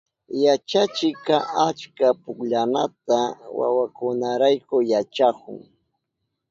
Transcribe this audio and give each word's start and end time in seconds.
Yachachikka 0.45 1.35
achka 1.65 2.07
pukllanata 2.21 3.19
wawakunarayku 3.57 4.75
yachahun. 4.91 5.57